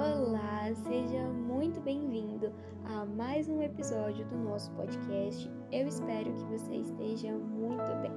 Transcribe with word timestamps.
Olá, 0.00 0.74
seja 0.88 1.22
muito 1.28 1.78
bem-vindo 1.78 2.50
a 2.86 3.04
mais 3.04 3.50
um 3.50 3.60
episódio 3.60 4.24
do 4.28 4.38
nosso 4.38 4.70
podcast. 4.70 5.52
Eu 5.70 5.86
espero 5.86 6.32
que 6.32 6.44
você 6.44 6.76
esteja 6.76 7.30
muito 7.34 7.84
bem. 8.00 8.10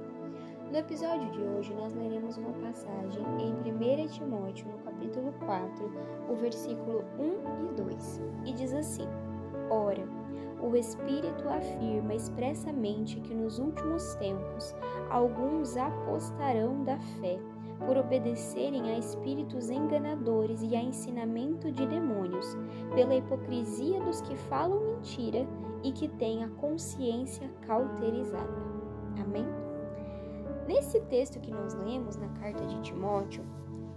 No 0.70 0.78
episódio 0.78 1.30
de 1.32 1.42
hoje, 1.42 1.74
nós 1.74 1.92
leremos 1.92 2.38
uma 2.38 2.54
passagem 2.54 3.22
em 3.38 3.52
1 3.70 4.08
Timóteo, 4.08 4.66
no 4.66 4.78
capítulo 4.78 5.34
4, 5.44 5.92
o 6.30 6.34
versículo 6.36 7.04
1 7.18 7.66
e 7.66 7.74
2, 7.74 8.20
e 8.46 8.52
diz 8.54 8.72
assim: 8.72 9.06
Ora, 9.68 10.08
o 10.62 10.74
Espírito 10.74 11.46
afirma 11.50 12.14
expressamente 12.14 13.20
que 13.20 13.34
nos 13.34 13.58
últimos 13.58 14.14
tempos 14.14 14.74
alguns 15.10 15.76
apostarão 15.76 16.82
da 16.82 16.98
fé 17.20 17.38
por 17.78 17.96
obedecerem 17.96 18.90
a 18.90 18.98
espíritos 18.98 19.70
enganadores 19.70 20.62
e 20.62 20.74
a 20.74 20.82
ensinamento 20.82 21.70
de 21.70 21.86
demônios, 21.86 22.56
pela 22.94 23.14
hipocrisia 23.14 24.00
dos 24.00 24.20
que 24.20 24.36
falam 24.36 24.80
mentira 24.80 25.46
e 25.82 25.92
que 25.92 26.08
têm 26.08 26.44
a 26.44 26.48
consciência 26.48 27.50
cauterizada. 27.66 28.62
Amém? 29.22 29.46
Nesse 30.66 31.00
texto 31.00 31.40
que 31.40 31.50
nós 31.50 31.74
lemos 31.74 32.16
na 32.16 32.28
carta 32.40 32.64
de 32.64 32.80
Timóteo, 32.80 33.44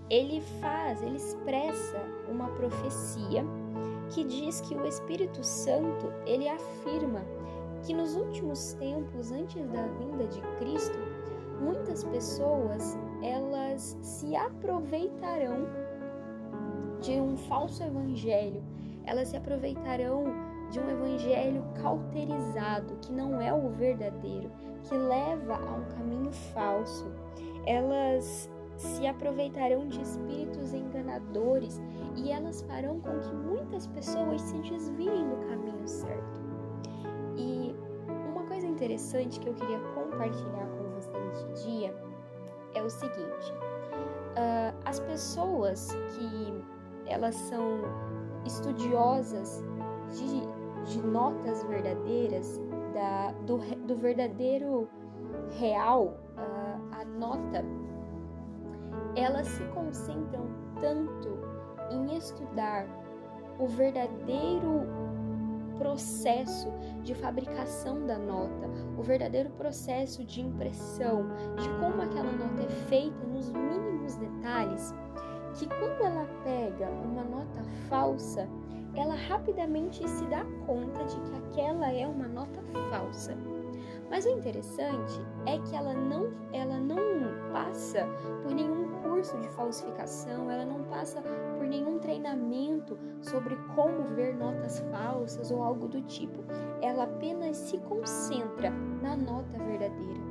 ele 0.09 0.41
faz, 0.61 1.01
ele 1.01 1.17
expressa 1.17 2.01
uma 2.29 2.47
profecia 2.49 3.43
que 4.09 4.23
diz 4.23 4.61
que 4.61 4.75
o 4.75 4.85
Espírito 4.85 5.43
Santo, 5.43 6.11
ele 6.25 6.47
afirma 6.47 7.21
que 7.83 7.93
nos 7.93 8.15
últimos 8.15 8.73
tempos 8.73 9.31
antes 9.31 9.65
da 9.67 9.85
vinda 9.87 10.25
de 10.27 10.41
Cristo, 10.57 10.97
muitas 11.61 12.03
pessoas 12.03 12.97
elas 13.21 13.66
se 13.77 14.35
aproveitarão 14.35 15.67
de 17.01 17.11
um 17.19 17.37
falso 17.37 17.83
evangelho, 17.83 18.63
elas 19.05 19.29
se 19.29 19.37
aproveitarão 19.37 20.25
de 20.71 20.79
um 20.79 20.89
evangelho 20.89 21.63
cauterizado, 21.81 22.95
que 23.01 23.11
não 23.11 23.39
é 23.39 23.53
o 23.53 23.69
verdadeiro, 23.69 24.51
que 24.83 24.95
leva 24.95 25.55
a 25.55 25.75
um 25.75 25.85
caminho 25.95 26.31
falso. 26.31 27.09
Elas 27.65 28.49
se 28.75 29.07
aproveitarão 29.07 29.87
de 29.87 30.01
espíritos 30.01 30.73
enganadores 30.73 31.81
e 32.15 32.31
elas 32.31 32.61
farão 32.63 32.99
com 32.99 33.19
que 33.19 33.33
muitas 33.33 33.87
pessoas 33.87 34.41
se 34.41 34.57
desviem 34.59 35.29
do 35.29 35.37
caminho 35.47 35.87
certo. 35.87 36.41
E 37.35 37.75
uma 38.29 38.43
coisa 38.43 38.67
interessante 38.67 39.39
que 39.39 39.47
eu 39.47 39.53
queria 39.53 39.79
compartilhar 39.95 40.67
com 40.77 40.89
você 40.93 41.11
neste 41.17 41.65
dia 41.65 42.06
é 42.77 42.83
o 42.83 42.89
seguinte: 42.89 43.53
uh, 44.37 44.75
as 44.85 44.99
pessoas 44.99 45.89
que 46.11 46.63
elas 47.07 47.35
são 47.35 47.81
estudiosas 48.45 49.63
de, 50.11 50.91
de 50.91 51.01
notas 51.05 51.63
verdadeiras, 51.63 52.61
da, 52.93 53.31
do, 53.45 53.57
do 53.85 53.95
verdadeiro 53.95 54.87
real, 55.59 56.17
uh, 56.37 56.95
a 56.95 57.05
nota, 57.05 57.63
elas 59.15 59.47
se 59.47 59.63
concentram 59.65 60.47
tanto 60.79 61.37
em 61.91 62.15
estudar 62.17 62.85
o 63.59 63.67
verdadeiro 63.67 64.85
processo 65.77 66.71
de 67.03 67.13
fabricação 67.15 68.05
da 68.05 68.17
nota, 68.17 68.69
o 68.97 69.03
verdadeiro 69.03 69.49
processo 69.51 70.23
de 70.23 70.41
impressão, 70.41 71.25
de 71.55 71.69
como 71.79 72.01
aquela 72.01 72.31
nota 72.31 72.63
é 72.63 72.69
feita 72.87 73.25
nos 73.25 73.49
mínimos 73.51 74.15
detalhes, 74.15 74.93
que 75.55 75.67
quando 75.67 76.01
ela 76.03 76.27
pega 76.43 76.89
uma 76.89 77.23
nota 77.23 77.63
falsa, 77.89 78.47
ela 78.95 79.15
rapidamente 79.15 80.07
se 80.07 80.25
dá 80.25 80.43
conta 80.65 81.03
de 81.05 81.19
que 81.21 81.35
aquela 81.37 81.91
é 81.91 82.07
uma 82.07 82.27
nota 82.27 82.61
falsa. 82.89 83.37
Mas 84.09 84.25
o 84.25 84.29
interessante 84.29 85.21
é 85.45 85.59
que 85.59 85.75
ela 85.75 85.93
não, 85.93 86.31
ela 86.53 86.77
não 86.79 86.97
passa 87.51 88.07
por 88.41 88.53
nenhum 88.53 88.89
curso 89.01 89.37
de 89.39 89.49
falsificação, 89.49 90.49
ela 90.49 90.65
não 90.65 90.83
passa 90.83 91.21
por 91.21 91.67
nenhum 91.67 91.99
treinamento 91.99 92.97
sobre 93.21 93.55
como 93.75 94.03
ver 94.15 94.35
notas 94.35 94.79
falsas 94.91 95.51
ou 95.51 95.61
algo 95.61 95.87
do 95.87 96.01
tipo. 96.03 96.43
Ela 96.81 97.03
apenas 97.03 97.57
se 97.57 97.77
concentra 97.79 98.69
na 99.01 99.15
nota 99.15 99.57
verdadeira. 99.57 100.21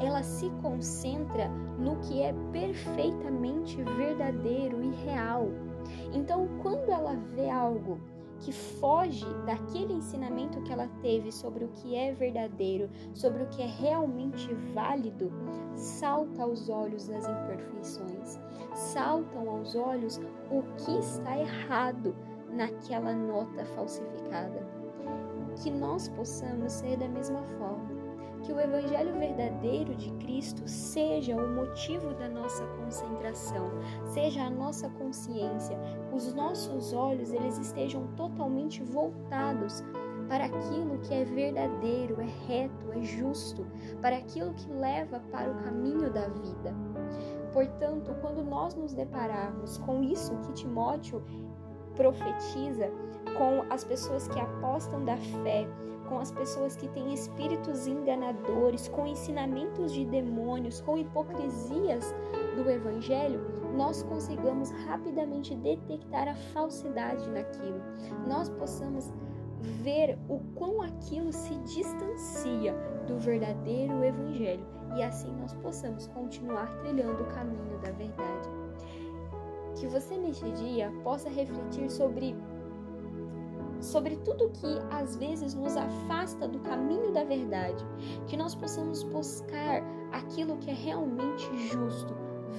Ela 0.00 0.22
se 0.22 0.50
concentra 0.62 1.48
no 1.78 1.96
que 1.96 2.22
é 2.22 2.34
perfeitamente 2.52 3.82
verdadeiro 3.82 4.82
e 4.82 4.90
real. 5.04 5.48
Então, 6.12 6.48
quando 6.62 6.90
ela 6.90 7.14
vê 7.34 7.48
algo 7.48 8.00
que 8.40 8.52
foge 8.52 9.26
daquele 9.44 9.92
ensinamento 9.92 10.62
que 10.62 10.72
ela 10.72 10.88
teve 11.02 11.30
sobre 11.30 11.64
o 11.64 11.68
que 11.68 11.94
é 11.94 12.12
verdadeiro, 12.12 12.88
sobre 13.14 13.42
o 13.42 13.46
que 13.48 13.62
é 13.62 13.66
realmente 13.66 14.52
válido, 14.74 15.30
salta 15.74 16.42
aos 16.42 16.68
olhos 16.68 17.10
as 17.10 17.26
imperfeições, 17.26 18.40
saltam 18.74 19.48
aos 19.48 19.74
olhos 19.74 20.18
o 20.50 20.62
que 20.82 20.98
está 20.98 21.38
errado 21.38 22.14
naquela 22.50 23.12
nota 23.12 23.64
falsificada. 23.76 24.66
Que 25.62 25.70
nós 25.70 26.08
possamos 26.08 26.72
ser 26.72 26.96
da 26.96 27.08
mesma 27.08 27.42
forma 27.58 27.99
que 28.42 28.52
o 28.52 28.60
Evangelho 28.60 29.18
verdadeiro 29.18 29.94
de 29.94 30.10
Cristo 30.12 30.66
seja 30.66 31.36
o 31.36 31.48
motivo 31.54 32.14
da 32.14 32.28
nossa 32.28 32.66
concentração, 32.66 33.70
seja 34.06 34.44
a 34.44 34.50
nossa 34.50 34.88
consciência, 34.90 35.78
os 36.12 36.32
nossos 36.34 36.92
olhos 36.92 37.32
eles 37.32 37.58
estejam 37.58 38.06
totalmente 38.16 38.82
voltados 38.82 39.84
para 40.28 40.44
aquilo 40.44 40.98
que 41.00 41.12
é 41.12 41.24
verdadeiro, 41.24 42.20
é 42.20 42.28
reto, 42.46 42.92
é 42.92 43.02
justo, 43.02 43.66
para 44.00 44.16
aquilo 44.16 44.54
que 44.54 44.70
leva 44.72 45.20
para 45.32 45.50
o 45.50 45.56
caminho 45.64 46.10
da 46.12 46.28
vida. 46.28 46.72
Portanto, 47.52 48.14
quando 48.20 48.44
nós 48.44 48.76
nos 48.76 48.94
depararmos 48.94 49.78
com 49.78 50.04
isso 50.04 50.38
que 50.38 50.52
Timóteo 50.52 51.20
profetiza, 51.96 52.88
com 53.36 53.64
as 53.72 53.82
pessoas 53.82 54.28
que 54.28 54.38
apostam 54.38 55.04
da 55.04 55.16
fé, 55.16 55.66
com 56.10 56.18
as 56.18 56.32
pessoas 56.32 56.76
que 56.76 56.88
têm 56.88 57.14
espíritos 57.14 57.86
enganadores, 57.86 58.88
com 58.88 59.06
ensinamentos 59.06 59.92
de 59.92 60.04
demônios, 60.04 60.80
com 60.80 60.98
hipocrisias 60.98 62.12
do 62.56 62.68
evangelho, 62.68 63.40
nós 63.76 64.02
consigamos 64.02 64.70
rapidamente 64.86 65.54
detectar 65.54 66.26
a 66.26 66.34
falsidade 66.34 67.30
naquilo. 67.30 67.80
Nós 68.26 68.50
possamos 68.50 69.14
ver 69.82 70.18
o 70.28 70.40
quão 70.56 70.82
aquilo 70.82 71.32
se 71.32 71.54
distancia 71.58 72.74
do 73.06 73.16
verdadeiro 73.18 74.02
evangelho 74.02 74.66
e 74.96 75.02
assim 75.04 75.32
nós 75.36 75.54
possamos 75.54 76.08
continuar 76.08 76.76
trilhando 76.80 77.22
o 77.22 77.26
caminho 77.26 77.78
da 77.78 77.92
verdade. 77.92 78.48
Que 79.78 79.86
você 79.86 80.16
neste 80.18 80.50
dia 80.52 80.92
possa 81.04 81.28
refletir 81.28 81.88
sobre 81.88 82.34
sobre 83.80 84.16
tudo 84.16 84.50
que 84.50 84.78
às 84.90 85.16
vezes 85.16 85.54
nos 85.54 85.76
afasta 85.76 86.46
do 86.46 86.58
caminho 86.60 87.12
da 87.12 87.24
verdade, 87.24 87.84
que 88.26 88.36
nós 88.36 88.54
possamos 88.54 89.02
buscar 89.02 89.82
aquilo 90.12 90.56
que 90.58 90.70
é 90.70 90.74
realmente 90.74 91.44
justo, 91.68 92.14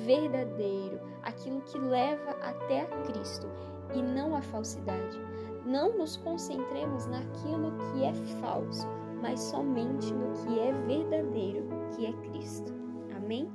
verdadeiro, 0.06 1.00
aquilo 1.24 1.62
que 1.62 1.78
leva 1.78 2.32
até 2.42 2.82
a 2.82 2.88
Cristo 3.04 3.48
e 3.94 4.02
não 4.02 4.36
a 4.36 4.42
falsidade. 4.42 5.20
Não 5.66 5.98
nos 5.98 6.18
concentremos 6.18 7.06
naquilo 7.06 7.72
que 7.78 8.04
é 8.04 8.14
falso, 8.42 8.88
mas 9.22 9.40
somente 9.40 10.12
no 10.12 10.34
que 10.34 10.60
é 10.60 10.72
verdadeiro, 10.88 11.68
que 11.96 12.08
é 12.08 12.14
Cristo. 12.14 12.74
Amém? 13.16 13.48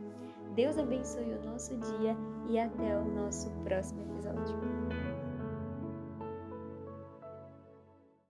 Deus 0.55 0.79
abençoe 0.79 1.35
o 1.35 1.45
nosso 1.45 1.77
dia 1.77 2.17
e 2.49 2.59
até 2.59 2.97
o 2.97 3.05
nosso 3.05 3.51
próximo 3.65 4.03
episódio. 4.03 4.57